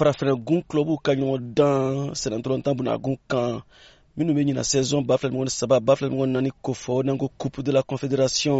[0.00, 3.50] farafinɛgun kulɔbuw ka ɲɔgɔn dan sɛnɛntɔlɔntan bunagun kan
[4.16, 7.60] minnu be ɲina saison ba fila ni saba ba fila naani kofɔ n'an ko coupe
[7.66, 8.58] de la confédération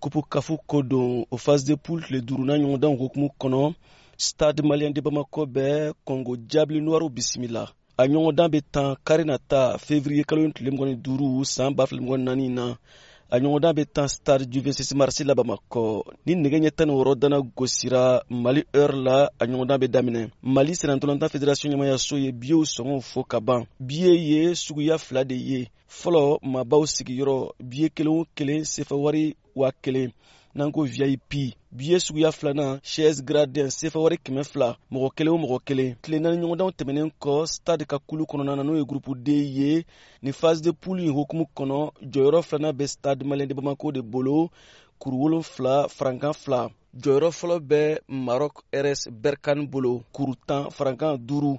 [0.00, 3.74] coupe kafu ko don o phase de poule tile duruna ɲɔgɔndanw hokumu kɔnɔ
[4.16, 7.62] stade malien de bamako bɛɛ congo jabili noiru bisimila
[7.98, 12.48] a ɲɔgɔndan be tan kari nata fevriye kalo tile mgɔni duuru san ba fila naani
[12.48, 12.76] na
[13.30, 15.84] a ɲɔgɔndan bɛ tan star juventus marsi la bamakɔ
[16.26, 20.22] ni nɛgɛ ɲɛ tan ni wɔrɔ dana gosira mali heure la a ɲɔgɔndan bɛ daminɛ
[20.42, 25.34] mali senatɔlɔntan federasiɔn ɲɛmayaso ye biyew sɔngɔw fo ka ban biye ye suguya fila de
[25.36, 25.60] ye
[26.00, 27.38] fɔlɔ mabaw sigiyɔrɔ
[27.70, 28.94] biye kelen o kelen sefɛ
[29.54, 30.10] wa kelen
[30.56, 31.30] n'an ko vip
[31.78, 36.16] biye suguya filanan chaise gradin sefa wari kɛmɛ fila mɔgɔ kelen o mɔgɔ kelen tile
[36.18, 39.28] naani ɲɔgɔndanw tɛmɛnen kɔ stade ka kulu kɔnɔna na n'o ye gurupu d
[39.58, 39.72] ye
[40.22, 41.78] ni phase de poule ye hokumu kɔnɔ
[42.12, 44.50] jɔyɔrɔ filanan bɛ stade malien de bamako de bolo
[45.00, 46.60] kuru wolonfila farankan fila
[47.02, 47.80] jɔyɔrɔ fɔlɔ bɛ
[48.26, 48.54] marɔk
[48.84, 51.52] rs berkan bolo kuru tan farankan duru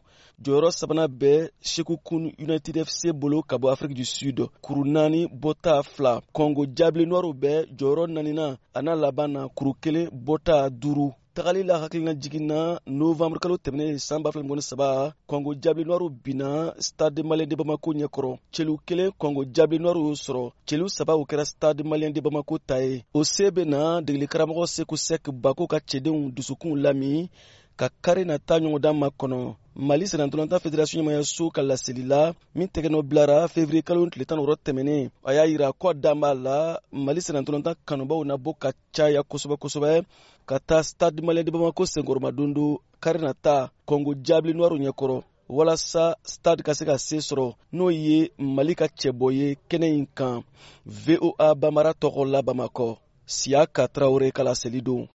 [0.44, 1.32] jɔyɔrɔ sabanan bɛ
[1.72, 7.06] sekukun united fc bolo ka bɔ afriki du sud kuru naani bɔta fila kɔngo jabile
[7.08, 12.12] nɔriw bɛ jɔyɔrɔ nanina a n'a laban na kuru kelen bɔta duru tagali la hakilina
[12.22, 12.58] jiginna
[13.00, 14.88] novanburu kalo tɛmɛnen san b'a fila mugani saba
[15.30, 16.50] kɔngo jabili noiru binna
[16.88, 21.24] stade maliyɛn de bamako ɲɛkɔrɔ celu kelen kɔngo jabili noiru y'o sɔrɔ celu saba o
[21.30, 25.64] kɛra stade maliyɛn de bamako ta ye o see bɛ na degelikaramɔgɔ seku sɛk bako
[25.72, 27.30] ka cɛdenw dusukun lami
[27.78, 29.40] ka kari nata ɲɔgɔndan makɔnɔ
[29.88, 32.22] mali senatolanta federasiɔn ɲamayaso ka laseli la
[32.56, 36.20] min tɛgɛnɔ bilara fevriye kalo tile tan nɔrɔ tɛmɛnen a y'a yira ko a dan
[36.20, 40.04] b'a la mali senatolanta kanubaw na bɔ ka caya kosɛbɛ kosɛbɛ
[40.46, 46.62] ka taa stade maliyɛn de bamako senkɔrɔmadondo kari nata kɔngo jabili noiro ɲɛkɔrɔ walasa stade
[46.64, 50.44] ka se ka se sɔrɔ n'o ye mali ka cɛbɔ ye kɛnɛ ɲi kan
[50.86, 55.08] voa banbara tɔgɔ la bamakɔ siya ka tarawele kalaseli don